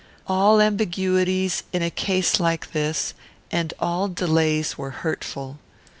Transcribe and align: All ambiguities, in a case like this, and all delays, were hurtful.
All 0.25 0.59
ambiguities, 0.59 1.61
in 1.71 1.83
a 1.83 1.91
case 1.91 2.39
like 2.39 2.71
this, 2.71 3.13
and 3.51 3.71
all 3.79 4.07
delays, 4.07 4.75
were 4.75 4.89
hurtful. 5.05 5.59